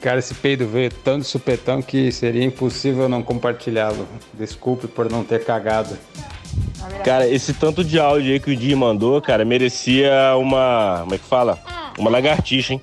[0.00, 4.08] Cara, esse peido veio tão de supetão que seria impossível não compartilhá-lo.
[4.34, 5.96] Desculpe por não ter cagado.
[7.04, 10.98] Cara, esse tanto de áudio aí que o Di mandou, cara, merecia uma.
[11.00, 11.58] Como é que fala?
[11.98, 12.80] Uma lagartixa, hein?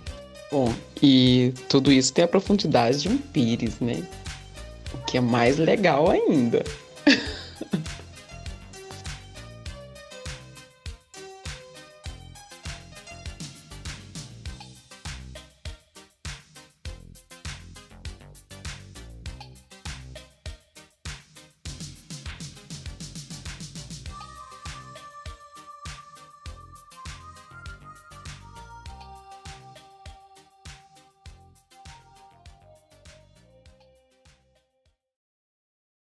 [0.52, 4.04] Bom, e tudo isso tem a profundidade de um pires, né?
[4.94, 6.64] O que é mais legal ainda.